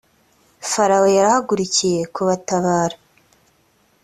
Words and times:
farawo 0.69 1.07
yahagurukiye 1.17 2.01
kubatabara. 2.13 2.97